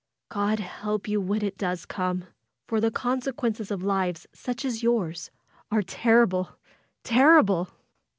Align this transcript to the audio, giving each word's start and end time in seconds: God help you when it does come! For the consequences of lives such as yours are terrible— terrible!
God 0.29 0.59
help 0.59 1.07
you 1.07 1.21
when 1.21 1.43
it 1.43 1.59
does 1.59 1.85
come! 1.85 2.25
For 2.65 2.81
the 2.81 2.89
consequences 2.89 3.69
of 3.69 3.83
lives 3.83 4.25
such 4.33 4.65
as 4.65 4.81
yours 4.81 5.29
are 5.71 5.83
terrible— 5.83 6.55
terrible! 7.03 7.69